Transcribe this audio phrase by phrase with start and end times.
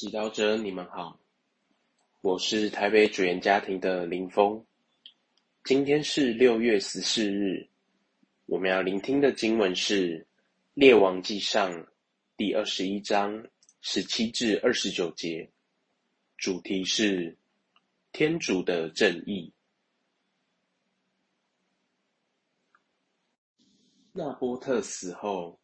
[0.00, 1.20] 祈祷者，你们好，
[2.22, 4.64] 我是台北主言家庭的林峰。
[5.62, 7.68] 今天是六月十四日，
[8.46, 10.20] 我们要聆听的经文是
[10.72, 11.70] 《列王记上》
[12.38, 13.46] 第二十一章
[13.82, 15.50] 十七至二十九节，
[16.38, 17.36] 主题是
[18.10, 19.52] 天主的正义。
[24.12, 25.60] 纳波特死后，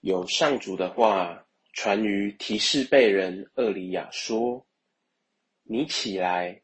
[0.00, 1.45] 有上主的话。
[1.76, 4.66] 传于提示被人厄里亚说
[5.62, 6.62] ：“你起来，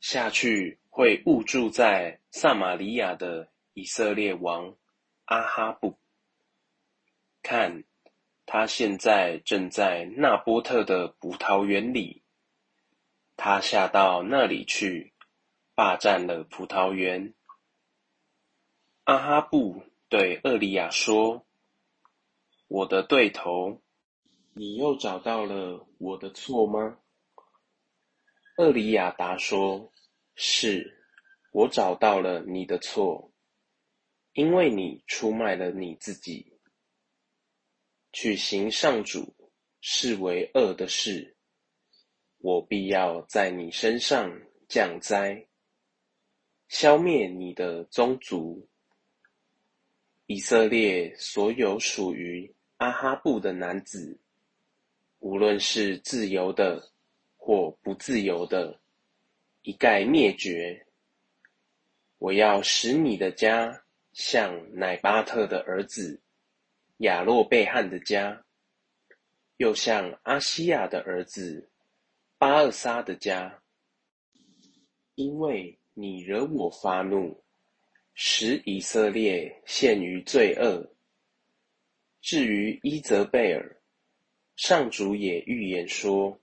[0.00, 4.74] 下去会误住在撒玛利亚的以色列王
[5.26, 5.96] 阿哈布。
[7.42, 7.84] 看，
[8.44, 12.24] 他现在正在纳波特的葡萄园里。
[13.36, 15.12] 他下到那里去，
[15.76, 17.34] 霸占了葡萄园。”
[19.04, 21.46] 阿哈布对厄里亚说
[22.66, 23.80] ：“我的对头。”
[24.56, 27.00] 你又找到了我的错吗？
[28.56, 29.92] 厄里亚达说
[30.36, 31.04] ：“是，
[31.50, 33.32] 我找到了你的错，
[34.32, 36.56] 因为你出卖了你自己，
[38.12, 39.34] 去行上主
[39.80, 41.36] 视为恶的事。
[42.38, 45.48] 我必要在你身上降灾，
[46.68, 48.68] 消灭你的宗族，
[50.26, 54.16] 以色列所有属于阿哈布的男子。”
[55.24, 56.86] 无论是自由的
[57.38, 58.78] 或不自由的，
[59.62, 60.86] 一概灭绝。
[62.18, 66.20] 我要使你的家像乃巴特的儿子
[66.98, 68.44] 亚洛贝汉的家，
[69.56, 71.70] 又像阿西亚的儿子
[72.36, 73.62] 巴尔沙的家，
[75.14, 77.42] 因为你惹我发怒，
[78.12, 80.86] 使以色列陷于罪恶。
[82.20, 83.80] 至于伊泽贝尔。
[84.56, 86.40] 上主也预言说：“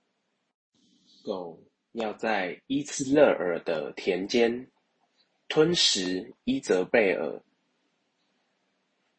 [1.24, 1.58] 狗
[1.92, 4.70] 要在伊兹勒尔的田间
[5.48, 7.42] 吞食伊泽贝尔。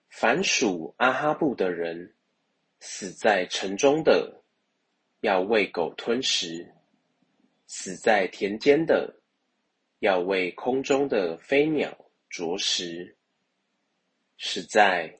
[0.09, 2.13] 凡属阿哈布的人
[2.79, 4.43] 死在城中的，
[5.21, 6.63] 要为狗吞食；
[7.65, 9.19] 死在田间的，
[9.97, 11.97] 要为空中的飞鸟
[12.29, 13.17] 啄食。
[14.37, 15.19] 实在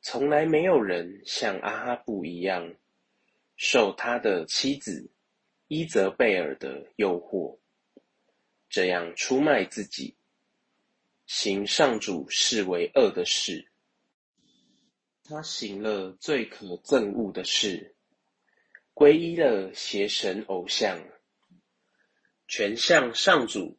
[0.00, 2.74] 从来没有人像阿哈布一样。”
[3.56, 5.10] 受他的妻子
[5.66, 7.58] 伊泽贝尔的诱惑，
[8.68, 10.14] 这样出卖自己，
[11.26, 13.72] 行上主视为恶的事。
[15.24, 17.96] 他行了最可憎恶的事，
[18.94, 21.02] 皈依了邪神偶像，
[22.46, 23.78] 全像上主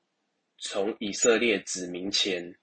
[0.58, 2.58] 从以色列子民前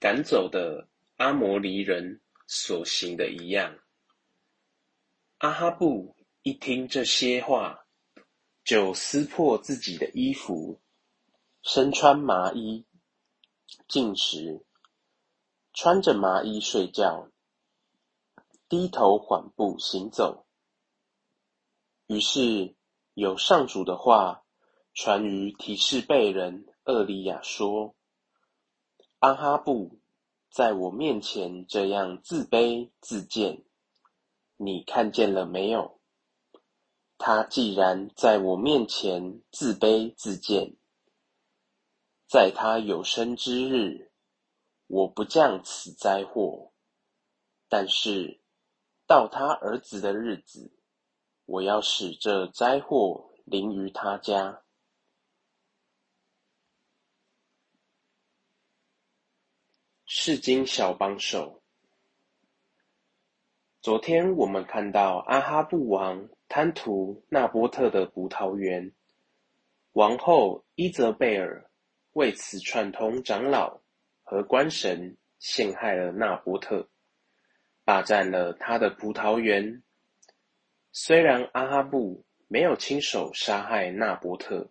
[0.00, 3.78] 赶走的阿摩黎人所行的一样。
[5.36, 6.16] 阿哈布。
[6.44, 7.86] 一听这些话，
[8.64, 10.80] 就撕破自己的衣服，
[11.62, 12.84] 身穿麻衣，
[13.86, 14.66] 进食，
[15.72, 17.28] 穿着麻衣睡觉，
[18.68, 20.44] 低头缓步行走。
[22.08, 22.74] 于是
[23.14, 24.42] 有上主的话
[24.94, 27.94] 传于提示贝人厄利亚说
[29.20, 30.00] ：“阿哈布
[30.50, 33.62] 在我面前这样自卑自贱，
[34.56, 36.00] 你看见了没有？”
[37.24, 40.76] 他既然在我面前自卑自贱，
[42.26, 44.10] 在他有生之日，
[44.88, 46.72] 我不降此灾祸；
[47.68, 48.40] 但是
[49.06, 50.72] 到他儿子的日子，
[51.44, 54.64] 我要使这灾祸临于他家。
[60.04, 61.62] 世经小帮手，
[63.80, 66.28] 昨天我们看到阿哈布王。
[66.54, 68.92] 贪图纳波特的葡萄园，
[69.92, 71.70] 王后伊泽贝尔
[72.12, 73.80] 为此串通长老
[74.22, 76.90] 和官神，陷害了纳波特，
[77.84, 79.82] 霸占了他的葡萄园。
[80.92, 84.70] 虽然阿哈布没有亲手杀害纳波特，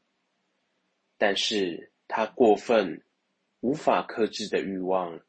[1.17, 3.03] 但是他过分、
[3.61, 5.19] 无法克制的欲望，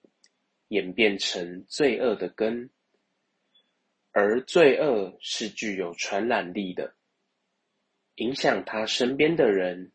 [0.69, 2.69] 演变成罪恶的根。
[4.15, 6.95] 而罪恶是具有传染力的，
[8.17, 9.91] 影响他身边的人，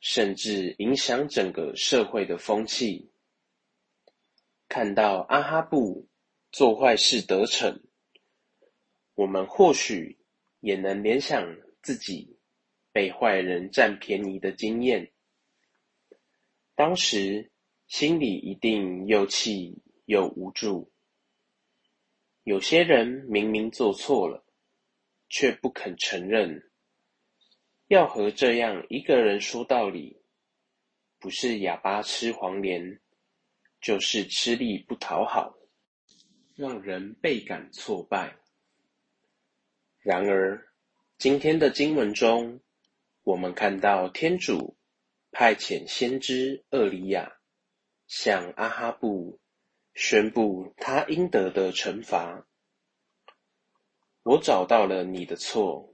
[0.00, 3.12] 甚至影响整个社会的风气。
[4.68, 6.08] 看到阿哈布
[6.50, 7.80] 做坏事得逞，
[9.14, 10.18] 我们或许
[10.58, 12.38] 也能联想自己
[12.90, 15.12] 被坏人占便宜的经验，
[16.74, 17.52] 当时
[17.86, 20.91] 心里一定又气又无助。
[22.44, 24.44] 有些人明明做错了，
[25.28, 26.70] 却不肯承认。
[27.86, 30.22] 要和这样一个人说道理，
[31.20, 33.00] 不是哑巴吃黄连，
[33.80, 35.54] 就是吃力不讨好，
[36.56, 38.36] 让人倍感挫败。
[40.00, 40.72] 然而，
[41.18, 42.60] 今天的经文中，
[43.22, 44.76] 我们看到天主
[45.30, 47.38] 派遣先知厄里亚
[48.08, 49.38] 向阿哈布
[49.94, 52.46] 宣布他应得的惩罚。
[54.22, 55.92] 我找到了你的错，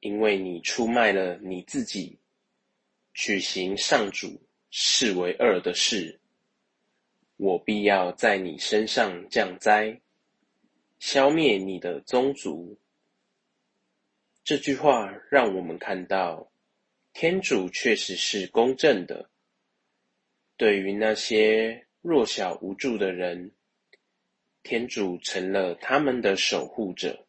[0.00, 2.18] 因为你出卖了你自己，
[3.12, 4.40] 去行上主
[4.70, 6.20] 视为恶的事。
[7.36, 10.00] 我必要在你身上降灾，
[11.00, 12.78] 消灭你的宗族。
[14.44, 16.52] 这句话让我们看到，
[17.12, 19.28] 天主确实是公正的。
[20.56, 23.50] 对于那些弱小无助的人，
[24.62, 27.24] 天主成了他们的守护者。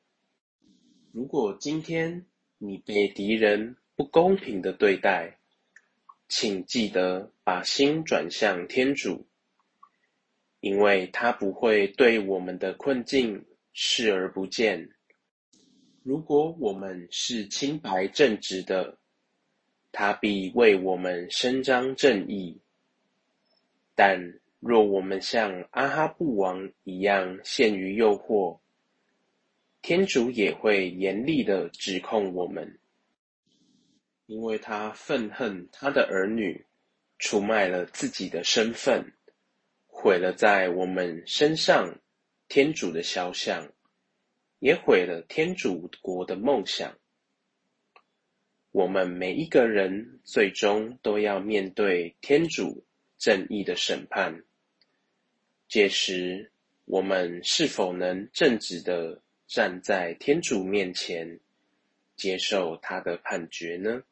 [1.13, 2.25] 如果今天
[2.57, 5.39] 你被敌人不公平的对待，
[6.27, 9.25] 请记得把心转向天主，
[10.60, 14.89] 因为他不会对我们的困境视而不见。
[16.04, 18.98] 如果我们是清白正直的，
[19.94, 22.60] 他必为我们伸张正义；
[23.95, 28.60] 但若我们像阿哈布王一样陷于诱惑，
[29.81, 32.80] 天主也会严厉的指控我们，
[34.25, 36.66] 因为他愤恨他的儿女
[37.19, 39.13] 出卖了自己的身份，
[39.88, 42.00] 毁了在我们身上
[42.48, 43.72] 天主的肖像。
[44.60, 46.98] 也毁了天主国的梦想。
[48.72, 52.84] 我们每一个人最终都要面对天主
[53.25, 54.44] 正义的审判。
[55.68, 56.51] 届时，
[56.86, 61.39] 我们是否能正直的站在天主面前，
[62.16, 64.04] 接受他的判决呢？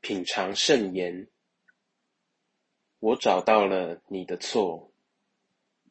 [0.00, 1.28] 品尝圣言。
[2.98, 4.90] 我找到了你的错，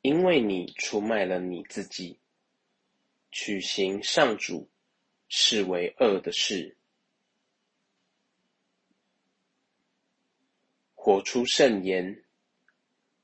[0.02, 2.18] 因为你出卖了你自己，
[3.30, 4.68] 取行上主
[5.28, 6.76] 视为恶的事，
[11.04, 12.24] 活出圣言。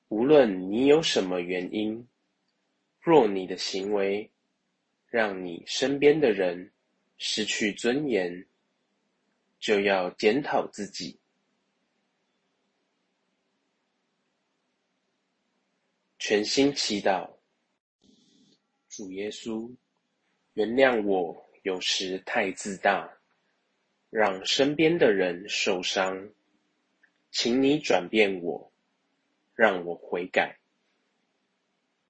[0.10, 2.10] 无论你有什么原因，
[3.00, 4.30] 若你的行为
[5.08, 6.74] 让你身边的人
[7.18, 8.46] 失去尊严，
[9.62, 11.18] 就要检讨自己。
[16.18, 17.32] 全心祈祷，
[18.90, 19.74] 主耶稣，
[20.52, 23.10] 原谅我有时太自大，
[24.10, 26.30] 让身边的人受伤，
[27.32, 28.72] 请你转变我，
[29.56, 30.58] 让我悔改。